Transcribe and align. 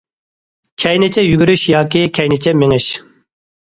كەينىچە 0.85 1.27
يۈگۈرۈش 1.27 1.69
ياكى 1.77 2.05
كەينىچە 2.19 2.59
مېڭىش. 2.65 2.93